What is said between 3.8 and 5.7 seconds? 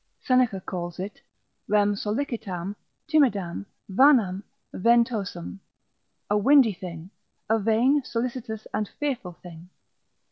vanam, ventosam,